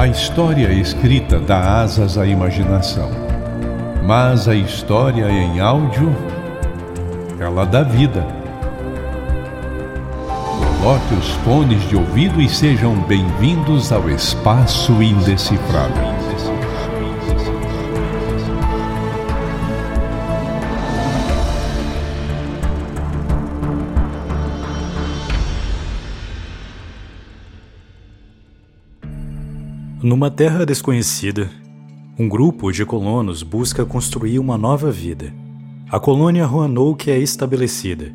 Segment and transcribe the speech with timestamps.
[0.00, 3.10] A história escrita dá asas à imaginação,
[4.02, 6.10] mas a história em áudio,
[7.38, 8.26] ela dá vida.
[10.78, 16.19] Coloque os fones de ouvido e sejam bem-vindos ao Espaço Indecifrável.
[30.02, 31.50] Numa terra desconhecida,
[32.18, 35.30] um grupo de colonos busca construir uma nova vida.
[35.90, 38.10] A colônia Roanoke é estabelecida,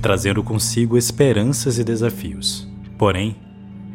[0.00, 2.68] trazendo consigo esperanças e desafios.
[2.96, 3.34] Porém,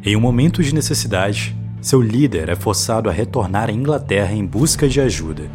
[0.04, 4.86] em um momento de necessidade, seu líder é forçado a retornar à Inglaterra em busca
[4.86, 5.50] de ajuda.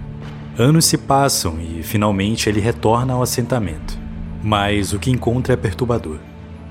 [0.58, 4.00] Anos se passam e, finalmente, ele retorna ao assentamento.
[4.44, 6.18] Mas o que encontra é perturbador.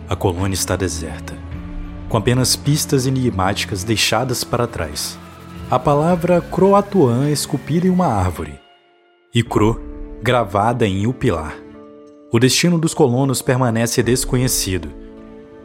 [0.08, 1.45] A colônia está deserta
[2.08, 5.18] com apenas pistas enigmáticas deixadas para trás.
[5.70, 8.58] A palavra Croatoan esculpida em uma árvore
[9.34, 9.80] e Cro
[10.22, 11.56] gravada em um pilar.
[12.32, 14.88] O destino dos colonos permanece desconhecido,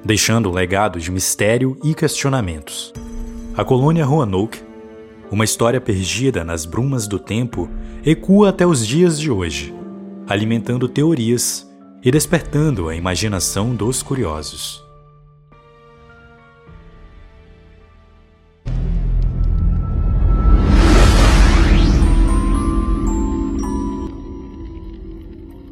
[0.03, 2.93] deixando um legado de mistério e questionamentos.
[3.55, 4.61] A colônia Roanoke,
[5.31, 7.69] uma história perdida nas brumas do tempo,
[8.05, 9.73] ecua até os dias de hoje,
[10.27, 11.69] alimentando teorias
[12.03, 14.90] e despertando a imaginação dos curiosos.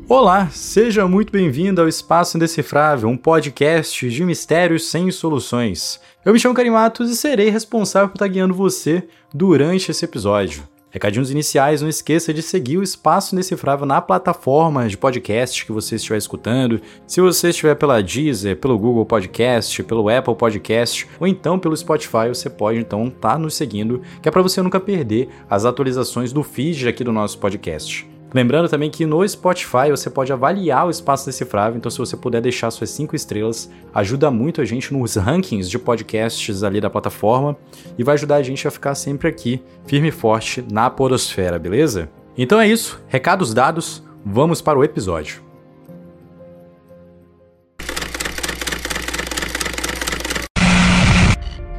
[0.09, 6.01] Olá, seja muito bem-vindo ao Espaço Indecifrável, um podcast de mistérios sem soluções.
[6.25, 10.67] Eu me chamo Karim Matos e serei responsável por estar guiando você durante esse episódio.
[10.89, 15.97] Recadinhos iniciais, não esqueça de seguir o Espaço Indecifrável na plataforma de podcast que você
[15.97, 16.81] estiver escutando.
[17.05, 22.29] Se você estiver pela Deezer, pelo Google Podcast, pelo Apple Podcast ou então pelo Spotify,
[22.29, 26.33] você pode então estar tá nos seguindo, que é para você nunca perder as atualizações
[26.33, 28.09] do feed aqui do nosso podcast.
[28.31, 32.39] Lembrando também que no Spotify você pode avaliar o espaço decifrável, então se você puder
[32.41, 37.57] deixar suas 5 estrelas, ajuda muito a gente nos rankings de podcasts ali da plataforma
[37.97, 42.07] e vai ajudar a gente a ficar sempre aqui, firme e forte na podosfera, beleza?
[42.37, 45.41] Então é isso, recados dados, vamos para o episódio.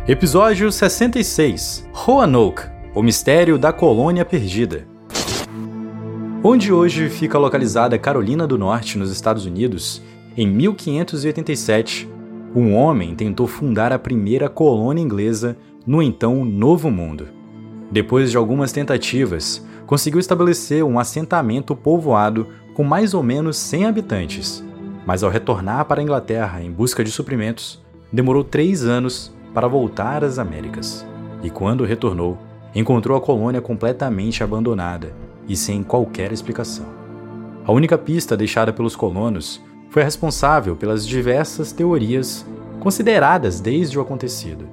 [0.08, 4.89] Episódio 66 Roanoke, o mistério da colônia perdida.
[6.42, 10.00] Onde hoje fica localizada Carolina do Norte, nos Estados Unidos,
[10.34, 12.08] em 1587,
[12.56, 15.54] um homem tentou fundar a primeira colônia inglesa
[15.86, 17.28] no então Novo Mundo.
[17.90, 24.64] Depois de algumas tentativas, conseguiu estabelecer um assentamento povoado com mais ou menos 100 habitantes,
[25.04, 30.24] mas ao retornar para a Inglaterra em busca de suprimentos, demorou três anos para voltar
[30.24, 31.06] às Américas.
[31.42, 32.38] E quando retornou,
[32.74, 35.12] encontrou a colônia completamente abandonada
[35.50, 36.86] e sem qualquer explicação.
[37.66, 42.46] A única pista deixada pelos colonos foi responsável pelas diversas teorias
[42.78, 44.68] consideradas desde o acontecido.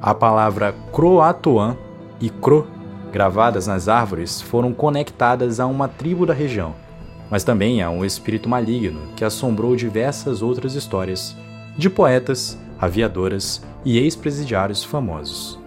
[0.00, 1.76] A palavra Croatoan
[2.20, 2.68] e Cro,
[3.12, 6.72] gravadas nas árvores, foram conectadas a uma tribo da região,
[7.28, 11.36] mas também a um espírito maligno que assombrou diversas outras histórias
[11.76, 15.58] de poetas, aviadoras e ex-presidiários famosos.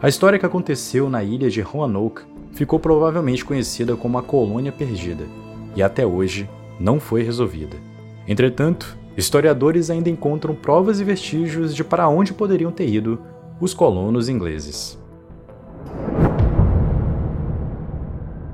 [0.00, 5.24] A história que aconteceu na ilha de Roanoke ficou provavelmente conhecida como a Colônia Perdida
[5.74, 6.48] e até hoje
[6.78, 7.76] não foi resolvida.
[8.26, 13.20] Entretanto, historiadores ainda encontram provas e vestígios de para onde poderiam ter ido
[13.60, 14.98] os colonos ingleses.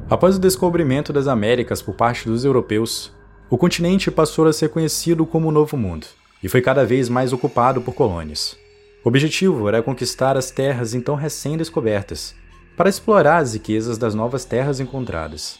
[0.09, 3.13] Após o descobrimento das Américas por parte dos europeus,
[3.51, 6.07] o continente passou a ser conhecido como o Novo Mundo
[6.43, 8.57] e foi cada vez mais ocupado por colônias.
[9.05, 12.35] O objetivo era conquistar as terras então recém-descobertas
[12.79, 15.59] para explorar as riquezas das novas terras encontradas.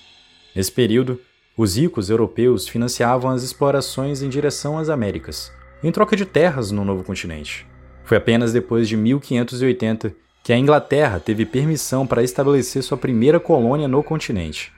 [0.55, 1.21] Nesse período,
[1.57, 5.53] os ricos europeus financiavam as explorações em direção às Américas,
[5.83, 7.67] em troca de terras no novo continente.
[8.05, 10.15] Foi apenas depois de 1580
[10.45, 14.73] que a Inglaterra teve permissão para estabelecer sua primeira colônia no continente.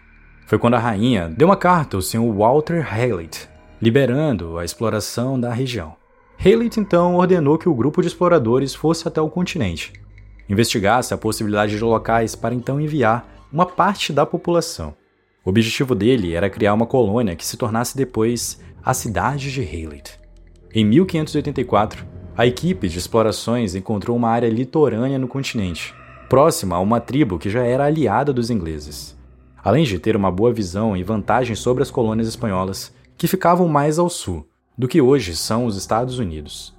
[0.46, 2.32] Foi quando a rainha deu uma carta ao Sr.
[2.34, 3.50] Walter Haylet,
[3.82, 5.94] liberando a exploração da região.
[6.42, 9.92] Haylet então ordenou que o grupo de exploradores fosse até o continente,
[10.50, 14.94] investigasse a possibilidade de locais para então enviar uma parte da população.
[15.44, 20.18] O objetivo dele era criar uma colônia que se tornasse depois a cidade de Haylet.
[20.74, 22.04] Em 1584,
[22.36, 25.94] a equipe de explorações encontrou uma área litorânea no continente,
[26.28, 29.16] próxima a uma tribo que já era aliada dos ingleses.
[29.62, 33.98] Além de ter uma boa visão e vantagem sobre as colônias espanholas, que ficavam mais
[33.98, 34.46] ao sul
[34.76, 36.74] do que hoje são os Estados Unidos.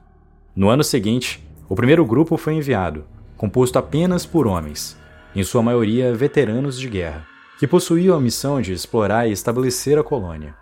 [0.56, 3.06] No ano seguinte, o primeiro grupo foi enviado,
[3.41, 4.95] composto apenas por homens,
[5.35, 7.25] em sua maioria veteranos de guerra,
[7.57, 10.53] que possuíam a missão de explorar e estabelecer a colônia.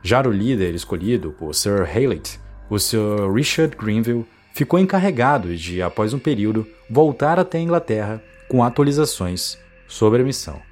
[0.00, 2.38] Já o líder escolhido por Sir Haylett,
[2.70, 4.24] o Sir Richard Greenville,
[4.54, 10.62] ficou encarregado de, após um período, voltar até a Inglaterra com atualizações sobre a missão.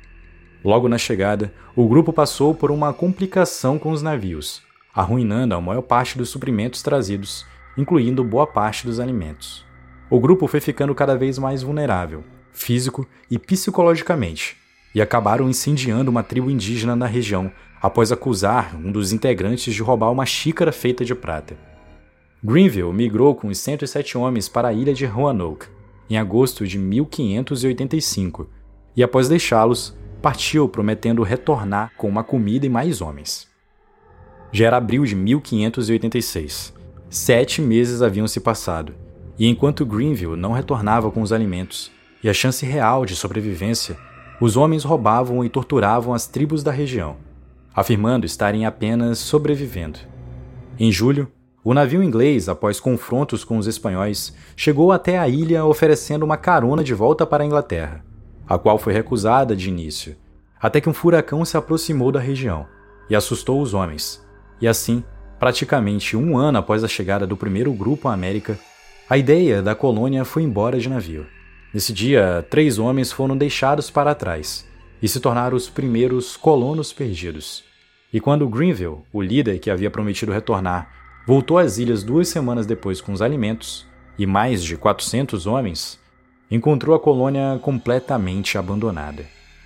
[0.65, 4.63] Logo na chegada, o grupo passou por uma complicação com os navios,
[4.95, 7.45] arruinando a maior parte dos suprimentos trazidos,
[7.77, 9.67] incluindo boa parte dos alimentos.
[10.11, 14.57] O grupo foi ficando cada vez mais vulnerável, físico e psicologicamente,
[14.95, 20.11] e acabaram incendiando uma tribo indígena na região após acusar um dos integrantes de roubar
[20.11, 21.59] uma xícara feita de prata.
[22.43, 25.67] Greenville migrou com os 107 homens para a ilha de Roanoke
[26.09, 28.49] em agosto de 1585
[28.97, 33.47] e, após deixá-los, partiu prometendo retornar com uma comida e mais homens.
[34.51, 36.73] Já era abril de 1586.
[37.11, 38.95] Sete meses haviam se passado,
[39.39, 41.91] e enquanto Greenville não retornava com os alimentos
[42.23, 43.97] e a chance real de sobrevivência,
[44.41, 47.17] os homens roubavam e torturavam as tribos da região,
[47.75, 50.01] afirmando estarem apenas sobrevivendo.
[50.79, 51.31] Em julho,
[51.63, 56.83] o navio inglês, após confrontos com os espanhóis, chegou até a ilha oferecendo uma carona
[56.83, 58.05] de volta para a Inglaterra,
[58.49, 60.17] a qual foi recusada de início,
[60.61, 62.67] até que um furacão se aproximou da região
[63.11, 64.25] e assustou os homens.
[64.61, 65.05] E assim,
[65.39, 68.59] praticamente um ano após a chegada do primeiro grupo à América,
[69.11, 71.27] a ideia da colônia foi embora de navio.
[71.73, 74.69] Nesse dia, três homens foram deixados para trás
[75.01, 77.65] e se tornaram os primeiros colonos perdidos.
[78.13, 80.91] E quando Greenville, o líder que havia prometido retornar,
[81.27, 83.87] voltou às ilhas duas semanas depois com os alimentos
[84.19, 85.99] e mais de 400 homens,
[86.51, 89.25] encontrou a colônia completamente abandonada.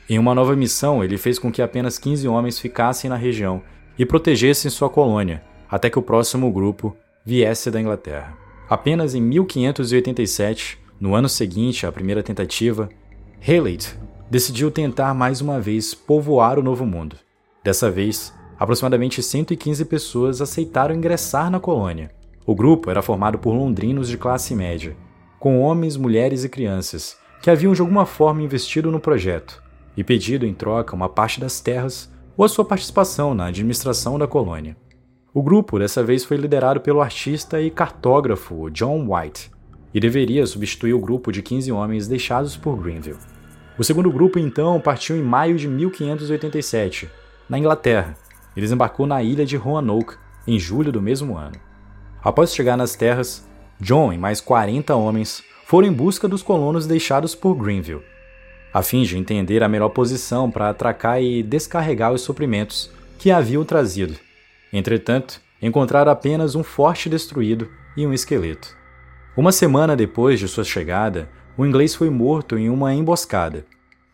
[0.09, 3.61] Em uma nova missão, ele fez com que apenas 15 homens ficassem na região
[3.99, 8.42] e protegessem sua colônia até que o próximo grupo viesse da Inglaterra.
[8.73, 12.89] Apenas em 1587, no ano seguinte à primeira tentativa,
[13.47, 13.77] Haley
[14.31, 17.17] decidiu tentar mais uma vez povoar o Novo Mundo.
[17.63, 22.13] Dessa vez, aproximadamente 115 pessoas aceitaram ingressar na colônia.
[22.47, 24.97] O grupo era formado por londrinos de classe média,
[25.39, 29.63] com homens, mulheres e crianças, que haviam de alguma forma investido no projeto
[29.95, 34.27] e pedido em troca uma parte das terras ou a sua participação na administração da
[34.27, 34.79] colônia.
[35.34, 39.50] O grupo dessa vez foi liderado pelo artista e cartógrafo John White
[39.94, 43.17] e deveria substituir o grupo de 15 homens deixados por Greenville.
[43.79, 47.08] O segundo grupo então partiu em maio de 1587,
[47.49, 48.14] na Inglaterra,
[48.55, 51.56] e desembarcou na ilha de Roanoke em julho do mesmo ano.
[52.23, 53.49] Após chegar nas terras,
[53.81, 58.02] John e mais 40 homens foram em busca dos colonos deixados por Greenville,
[58.70, 63.64] a fim de entender a melhor posição para atracar e descarregar os suprimentos que haviam
[63.64, 64.14] trazido.
[64.73, 68.77] Entretanto, encontraram apenas um forte destruído e um esqueleto.
[69.37, 73.65] Uma semana depois de sua chegada, o inglês foi morto em uma emboscada.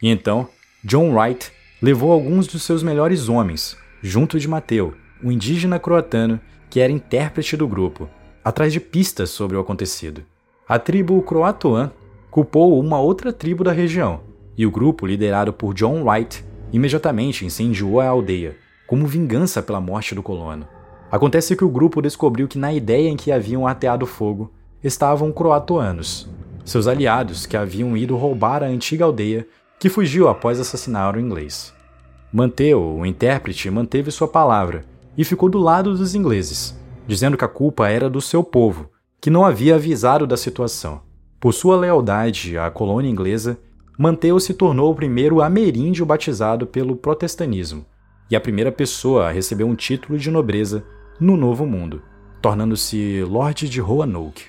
[0.03, 0.49] E então,
[0.85, 6.81] John Wright levou alguns dos seus melhores homens, junto de Mateu, um indígena croatano que
[6.81, 8.09] era intérprete do grupo,
[8.45, 10.23] atrás de pistas sobre o acontecido.
[10.69, 11.91] A tribo Croatoan
[12.31, 14.21] culpou uma outra tribo da região,
[14.57, 18.57] e o grupo, liderado por John Wright, imediatamente incendiou a aldeia,
[18.89, 20.67] como vingança pela morte do colono.
[21.13, 24.51] Acontece que o grupo descobriu que na ideia em que haviam ateado fogo
[24.83, 26.27] estavam croatoanos,
[26.65, 29.47] seus aliados que haviam ido roubar a antiga aldeia
[29.79, 31.73] que fugiu após assassinar o inglês.
[32.33, 34.85] Manteu, o intérprete, manteve sua palavra
[35.19, 36.75] e ficou do lado dos ingleses,
[37.07, 38.91] dizendo que a culpa era do seu povo,
[39.21, 41.03] que não havia avisado da situação.
[41.39, 43.59] Por sua lealdade à colônia inglesa,
[43.99, 47.85] Manteu se tornou o primeiro ameríndio batizado pelo protestantismo
[48.31, 50.85] e a primeira pessoa a receber um título de nobreza
[51.19, 52.03] no Novo Mundo,
[52.41, 54.45] tornando-se Lorde de Roanoke.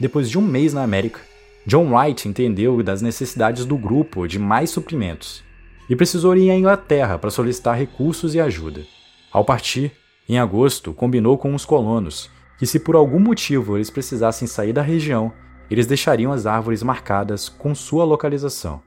[0.00, 1.20] Depois de um mês na América,
[1.66, 5.44] John Wright entendeu das necessidades do grupo de mais suprimentos
[5.88, 8.82] e precisou ir à Inglaterra para solicitar recursos e ajuda.
[9.30, 9.92] Ao partir,
[10.28, 14.82] em agosto, combinou com os colonos que, se por algum motivo eles precisassem sair da
[14.82, 15.32] região,
[15.70, 18.82] eles deixariam as árvores marcadas com sua localização,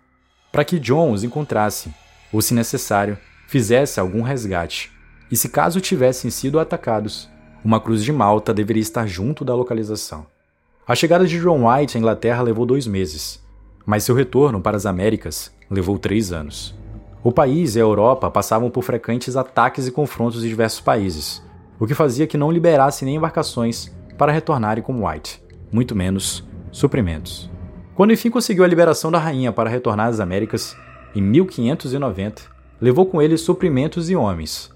[0.52, 1.94] para que John os encontrasse,
[2.34, 3.18] ou, se necessário,
[3.52, 4.90] fizesse algum resgate.
[5.30, 7.30] E se caso tivessem sido atacados,
[7.66, 10.26] uma cruz de Malta deveria estar junto da localização.
[10.88, 13.44] A chegada de John White à Inglaterra levou dois meses,
[13.86, 16.74] mas seu retorno para as Américas levou três anos.
[17.22, 21.44] O país e a Europa passavam por frequentes ataques e confrontos de diversos países,
[21.78, 26.42] o que fazia que não liberasse nem embarcações para retornarem com White, muito menos
[26.72, 27.50] suprimentos.
[27.96, 30.74] Quando enfim conseguiu a liberação da rainha para retornar às Américas,
[31.14, 34.72] em 1590, levou com ele suprimentos e homens.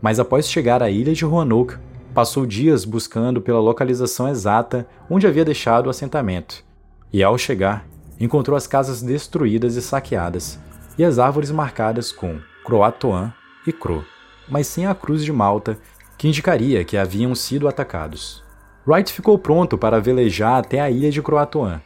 [0.00, 1.76] Mas após chegar à ilha de Roanoke,
[2.14, 6.64] passou dias buscando pela localização exata onde havia deixado o assentamento.
[7.12, 7.86] E ao chegar,
[8.20, 10.58] encontrou as casas destruídas e saqueadas
[10.96, 13.32] e as árvores marcadas com Croatoan
[13.66, 14.04] e Cro,
[14.48, 15.78] mas sem a cruz de Malta
[16.16, 18.42] que indicaria que haviam sido atacados.
[18.86, 21.80] Wright ficou pronto para velejar até a ilha de Croatoan,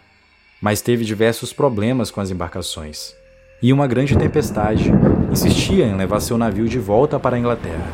[0.61, 3.15] mas teve diversos problemas com as embarcações.
[3.63, 4.91] E uma grande tempestade
[5.31, 7.87] insistia em levar seu navio de volta para a Inglaterra.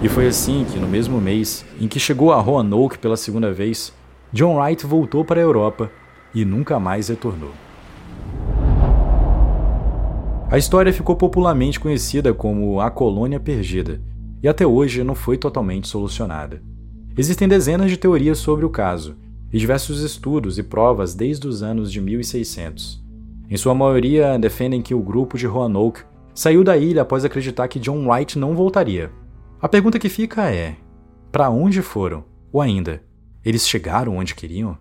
[0.00, 3.92] E foi assim que, no mesmo mês em que chegou a Roanoke pela segunda vez,
[4.32, 5.90] John Wright voltou para a Europa
[6.32, 7.50] e nunca mais retornou.
[10.48, 14.00] A história ficou popularmente conhecida como a Colônia Perdida
[14.40, 16.62] e até hoje não foi totalmente solucionada.
[17.18, 19.16] Existem dezenas de teorias sobre o caso
[19.52, 23.05] e diversos estudos e provas desde os anos de 1600.
[23.48, 26.02] Em sua maioria, defendem que o grupo de Roanoke
[26.34, 29.10] saiu da ilha após acreditar que John Wright não voltaria.
[29.60, 30.76] A pergunta que fica é:
[31.30, 32.24] para onde foram?
[32.52, 33.02] Ou ainda,
[33.44, 34.76] eles chegaram onde queriam?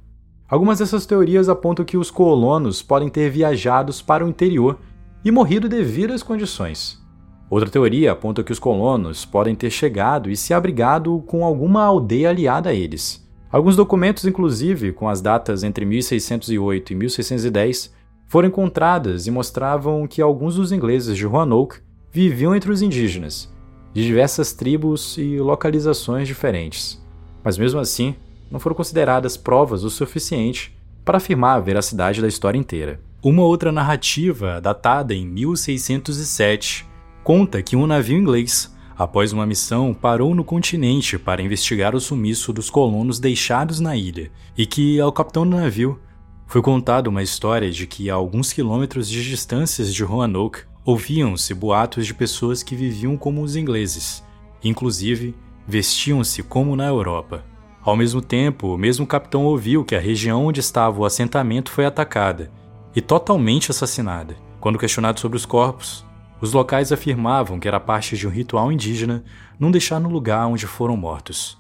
[0.48, 4.80] Algumas dessas teorias apontam que os colonos podem ter viajado para o interior
[5.24, 7.04] e morrido devido às condições.
[7.50, 12.30] Outra teoria aponta que os colonos podem ter chegado e se abrigado com alguma aldeia
[12.30, 13.24] aliada a eles.
[13.52, 17.94] Alguns documentos, inclusive, com as datas entre 1608 e 1610,
[18.28, 21.80] foram encontradas e mostravam que alguns dos ingleses de Roanoke
[22.12, 23.54] viviam entre os indígenas,
[23.94, 27.02] de diversas tribos e localizações diferentes.
[27.44, 28.16] Mas mesmo assim,
[28.50, 33.00] não foram consideradas provas o suficiente para afirmar a veracidade da história inteira.
[33.24, 36.86] Uma outra narrativa, datada em 1607,
[37.24, 42.54] conta que um navio inglês, após uma missão, parou no continente para investigar o sumiço
[42.54, 46.00] dos colonos deixados na ilha, e que, ao capitão do navio,
[46.46, 52.06] foi contada uma história de que a alguns quilômetros de distâncias de Roanoke ouviam-se boatos
[52.06, 54.24] de pessoas que viviam como os ingleses,
[54.64, 55.36] inclusive
[55.68, 57.44] vestiam-se como na Europa.
[57.84, 61.86] Ao mesmo tempo, o mesmo capitão ouviu que a região onde estava o assentamento foi
[61.86, 62.52] atacada
[62.96, 64.36] e totalmente assassinada.
[64.60, 66.06] Quando questionado sobre os corpos,
[66.40, 69.24] os locais afirmavam que era parte de um ritual indígena
[69.60, 71.58] não deixar no lugar onde foram mortos.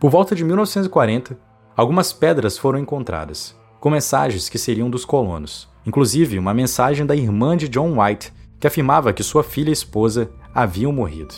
[0.00, 1.38] Por volta de 1940,
[1.74, 7.56] algumas pedras foram encontradas, com mensagens que seriam dos colonos, inclusive uma mensagem da irmã
[7.56, 11.32] de John White, que afirmava que sua filha e esposa haviam morrido.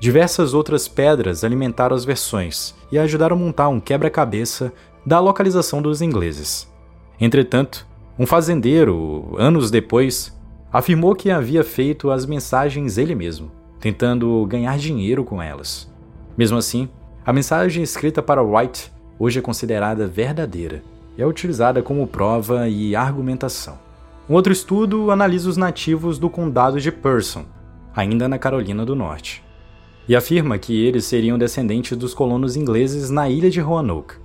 [0.00, 4.72] Diversas outras pedras alimentaram as versões e ajudaram a montar um quebra-cabeça
[5.06, 6.68] da localização dos ingleses.
[7.20, 7.86] Entretanto,
[8.18, 10.36] um fazendeiro, anos depois,
[10.72, 15.88] afirmou que havia feito as mensagens ele mesmo, tentando ganhar dinheiro com elas.
[16.36, 16.88] Mesmo assim,
[17.24, 20.82] a mensagem escrita para White hoje é considerada verdadeira
[21.16, 23.78] e é utilizada como prova e argumentação.
[24.28, 27.44] Um outro estudo analisa os nativos do condado de Person,
[27.94, 29.42] ainda na Carolina do Norte,
[30.08, 34.16] e afirma que eles seriam descendentes dos colonos ingleses na ilha de Roanoke.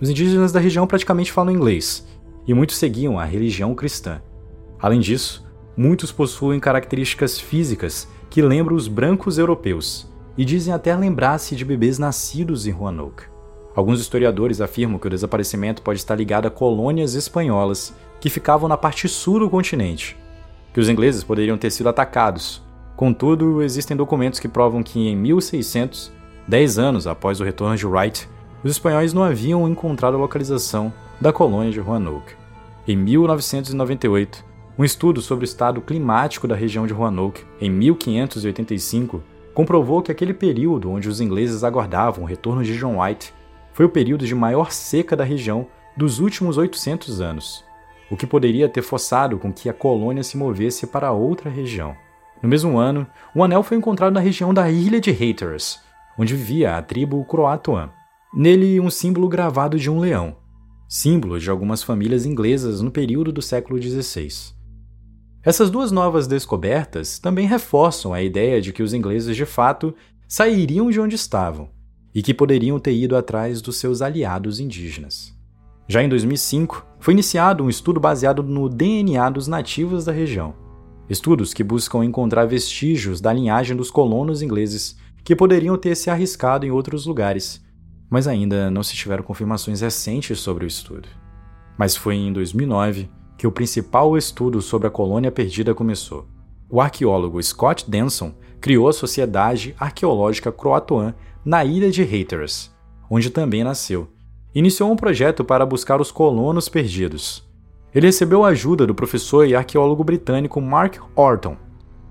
[0.00, 2.06] Os indígenas da região praticamente falam inglês,
[2.46, 4.20] e muitos seguiam a religião cristã.
[4.80, 11.54] Além disso, Muitos possuem características físicas que lembram os brancos europeus e dizem até lembrar-se
[11.54, 13.26] de bebês nascidos em Roanoke.
[13.78, 18.76] Alguns historiadores afirmam que o desaparecimento pode estar ligado a colônias espanholas que ficavam na
[18.76, 20.16] parte sul do continente,
[20.74, 22.60] que os ingleses poderiam ter sido atacados.
[22.96, 26.10] Contudo, existem documentos que provam que em 1600,
[26.48, 28.28] dez anos após o retorno de Wright,
[28.64, 32.34] os espanhóis não haviam encontrado a localização da colônia de Roanoke.
[32.84, 34.44] Em 1998,
[34.76, 39.22] um estudo sobre o estado climático da região de Roanoke, em 1585,
[39.54, 43.37] comprovou que aquele período onde os ingleses aguardavam o retorno de John White
[43.78, 45.64] foi o período de maior seca da região
[45.96, 47.64] dos últimos 800 anos,
[48.10, 51.94] o que poderia ter forçado com que a colônia se movesse para outra região.
[52.42, 53.06] No mesmo ano,
[53.36, 55.78] um anel foi encontrado na região da Ilha de Hatteras,
[56.18, 57.90] onde vivia a tribo Croatoan.
[58.34, 60.36] Nele, um símbolo gravado de um leão,
[60.88, 64.56] símbolo de algumas famílias inglesas no período do século XVI.
[65.40, 69.94] Essas duas novas descobertas também reforçam a ideia de que os ingleses de fato
[70.26, 71.77] sairiam de onde estavam
[72.18, 75.32] e que poderiam ter ido atrás dos seus aliados indígenas.
[75.86, 80.52] Já em 2005, foi iniciado um estudo baseado no DNA dos nativos da região.
[81.08, 86.66] Estudos que buscam encontrar vestígios da linhagem dos colonos ingleses que poderiam ter se arriscado
[86.66, 87.64] em outros lugares,
[88.10, 91.08] mas ainda não se tiveram confirmações recentes sobre o estudo.
[91.78, 96.26] Mas foi em 2009 que o principal estudo sobre a colônia perdida começou.
[96.70, 102.70] O arqueólogo Scott Denson criou a Sociedade Arqueológica Croatoan na ilha de Hatteras,
[103.10, 104.08] onde também nasceu.
[104.54, 107.48] Iniciou um projeto para buscar os colonos perdidos.
[107.94, 111.56] Ele recebeu a ajuda do professor e arqueólogo britânico Mark Orton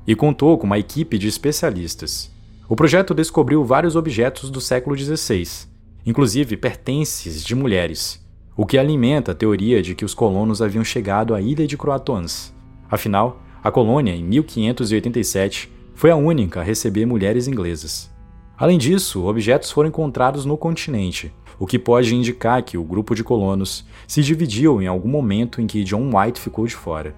[0.07, 2.31] e contou com uma equipe de especialistas.
[2.67, 5.67] O projeto descobriu vários objetos do século XVI,
[6.03, 11.35] inclusive pertences de mulheres, o que alimenta a teoria de que os colonos haviam chegado
[11.35, 12.55] à ilha de Croatoans.
[12.89, 18.09] Afinal, a colônia, em 1587, foi a única a receber mulheres inglesas.
[18.57, 23.25] Além disso, objetos foram encontrados no continente, o que pode indicar que o grupo de
[23.25, 27.13] colonos se dividiu em algum momento em que John White ficou de fora.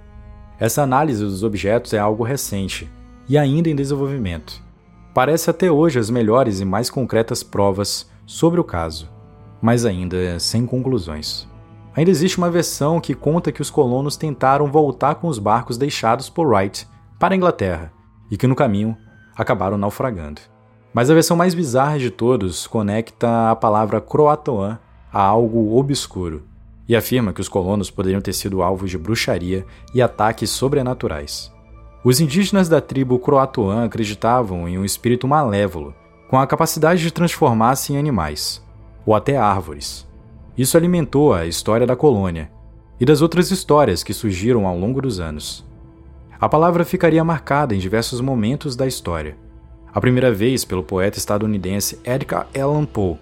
[0.60, 2.90] Essa análise dos objetos é algo recente
[3.28, 4.60] e ainda em desenvolvimento.
[5.14, 9.08] Parece até hoje as melhores e mais concretas provas sobre o caso,
[9.62, 11.49] mas ainda sem conclusões.
[12.00, 16.30] Ainda existe uma versão que conta que os colonos tentaram voltar com os barcos deixados
[16.30, 16.88] por Wright
[17.20, 17.92] para a Inglaterra
[18.32, 18.96] e que no caminho
[19.36, 20.40] acabaram naufragando.
[20.94, 24.80] Mas a versão mais bizarra de todos conecta a palavra Croatoan
[25.12, 26.44] a algo obscuro
[26.88, 31.52] e afirma que os colonos poderiam ter sido alvos de bruxaria e ataques sobrenaturais.
[32.02, 35.94] Os indígenas da tribo Croatoan acreditavam em um espírito malévolo,
[36.30, 38.66] com a capacidade de transformar-se em animais,
[39.06, 40.08] ou até árvores,
[40.60, 42.52] isso alimentou a história da colônia
[43.00, 45.66] e das outras histórias que surgiram ao longo dos anos.
[46.38, 49.38] A palavra ficaria marcada em diversos momentos da história.
[49.94, 53.18] A primeira vez pelo poeta estadunidense Edgar Allan Poe,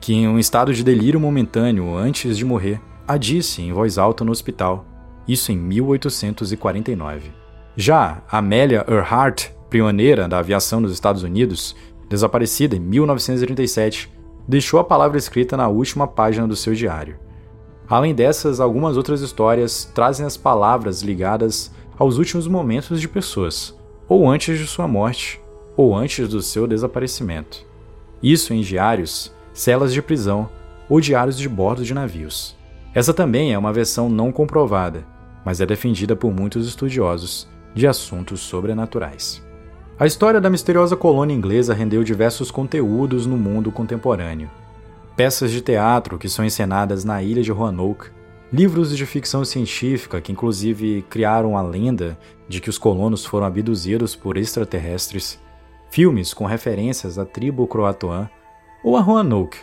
[0.00, 4.24] que em um estado de delírio momentâneo antes de morrer, a disse em voz alta
[4.24, 4.86] no hospital,
[5.26, 7.32] isso em 1849.
[7.76, 11.74] Já Amelia Earhart, pioneira da aviação nos Estados Unidos,
[12.08, 14.08] desaparecida em 1937,
[14.46, 17.18] deixou a palavra escrita na última página do seu diário.
[17.88, 23.76] Além dessas, algumas outras histórias trazem as palavras ligadas aos últimos momentos de pessoas,
[24.08, 25.40] ou antes de sua morte,
[25.76, 27.64] ou antes do seu desaparecimento.
[28.22, 30.48] Isso em diários, celas de prisão
[30.88, 32.56] ou diários de bordo de navios.
[32.94, 35.04] Essa também é uma versão não comprovada,
[35.44, 39.45] mas é defendida por muitos estudiosos de assuntos sobrenaturais.
[39.98, 44.50] A história da misteriosa colônia inglesa rendeu diversos conteúdos no mundo contemporâneo.
[45.16, 48.10] Peças de teatro que são encenadas na ilha de Roanoke,
[48.52, 54.14] livros de ficção científica que inclusive criaram a lenda de que os colonos foram abduzidos
[54.14, 55.40] por extraterrestres,
[55.88, 58.28] filmes com referências à tribo croatoan
[58.84, 59.56] ou a Roanoke,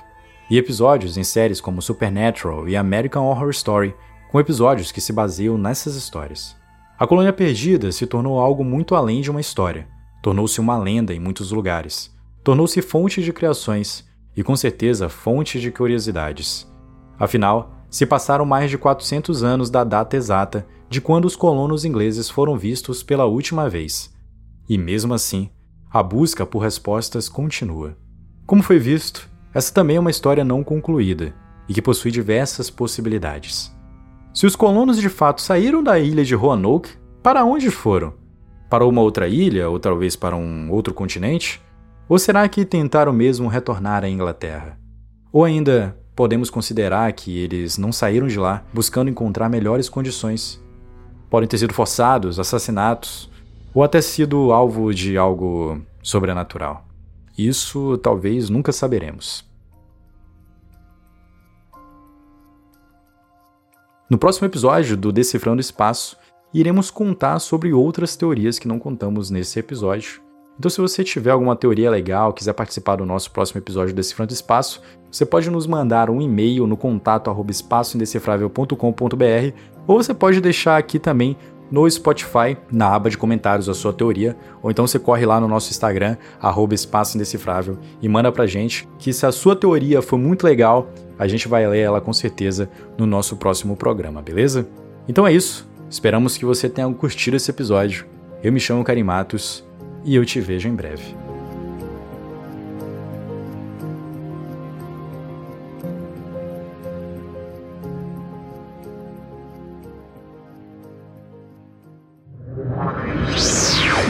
[0.49, 3.93] e episódios em séries como Supernatural e American Horror Story,
[4.31, 6.57] com episódios que se baseiam nessas histórias.
[6.97, 9.93] A Colônia Perdida se tornou algo muito além de uma história
[10.23, 12.09] tornou-se uma lenda em muitos lugares,
[12.45, 14.07] tornou-se fonte de criações
[14.37, 16.65] e com certeza fonte de curiosidades.
[17.19, 22.29] Afinal, se passaram mais de 400 anos da data exata de quando os colonos ingleses
[22.29, 24.15] foram vistos pela última vez.
[24.67, 25.49] E mesmo assim,
[25.91, 27.97] a busca por respostas continua.
[28.45, 31.35] Como foi visto, essa também é uma história não concluída
[31.67, 33.75] e que possui diversas possibilidades.
[34.33, 38.22] Se os colonos de fato saíram da ilha de Roanoke, para onde foram?
[38.73, 41.61] Para uma outra ilha, ou talvez para um outro continente?
[42.09, 44.79] Ou será que tentaram mesmo retornar à Inglaterra?
[45.31, 50.59] Ou ainda podemos considerar que eles não saíram de lá buscando encontrar melhores condições?
[51.29, 53.29] Podem ter sido forçados, assassinatos,
[53.75, 56.83] ou até sido alvo de algo sobrenatural.
[57.37, 59.45] Isso talvez nunca saberemos.
[64.09, 66.17] No próximo episódio do Decifrando Espaço,
[66.53, 70.21] iremos contar sobre outras teorias que não contamos nesse episódio.
[70.57, 74.29] Então, se você tiver alguma teoria legal, quiser participar do nosso próximo episódio desse Front
[74.31, 80.99] Espaço, você pode nos mandar um e-mail no contato espaçoindecifrável.com.br ou você pode deixar aqui
[80.99, 81.35] também
[81.71, 85.47] no Spotify, na aba de comentários a sua teoria, ou então você corre lá no
[85.47, 90.19] nosso Instagram, arroba Espaço Indecifrável, e manda pra gente que se a sua teoria for
[90.19, 90.87] muito legal,
[91.17, 94.67] a gente vai ler ela com certeza no nosso próximo programa, beleza?
[95.07, 98.05] Então é isso, Esperamos que você tenha curtido esse episódio.
[98.43, 99.63] Eu me chamo Karim Matos
[100.03, 101.15] e eu te vejo em breve.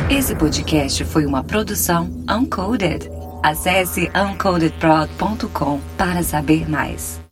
[0.09, 3.09] Esse podcast foi uma produção Uncoded.
[3.41, 7.22] Acesse uncodedprod.com para saber mais.